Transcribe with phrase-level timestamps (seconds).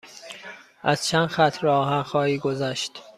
[0.81, 3.01] از چند خط راه آهن خواهی گذشت.